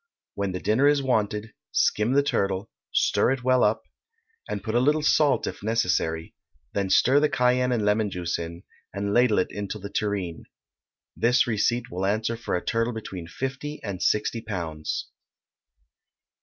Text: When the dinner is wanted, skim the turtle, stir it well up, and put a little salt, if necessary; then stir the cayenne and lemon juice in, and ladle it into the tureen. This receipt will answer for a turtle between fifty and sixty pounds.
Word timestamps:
When 0.33 0.51
the 0.51 0.59
dinner 0.59 0.87
is 0.87 1.03
wanted, 1.03 1.53
skim 1.71 2.13
the 2.13 2.23
turtle, 2.23 2.71
stir 2.91 3.33
it 3.33 3.43
well 3.43 3.63
up, 3.63 3.83
and 4.49 4.63
put 4.63 4.73
a 4.73 4.79
little 4.79 5.03
salt, 5.03 5.45
if 5.45 5.61
necessary; 5.61 6.33
then 6.73 6.89
stir 6.89 7.19
the 7.19 7.29
cayenne 7.29 7.71
and 7.71 7.85
lemon 7.85 8.09
juice 8.09 8.39
in, 8.39 8.63
and 8.91 9.13
ladle 9.13 9.37
it 9.37 9.51
into 9.51 9.77
the 9.77 9.91
tureen. 9.91 10.45
This 11.15 11.45
receipt 11.45 11.91
will 11.91 12.07
answer 12.07 12.35
for 12.35 12.55
a 12.55 12.65
turtle 12.65 12.93
between 12.93 13.27
fifty 13.27 13.79
and 13.83 14.01
sixty 14.01 14.41
pounds. 14.41 15.07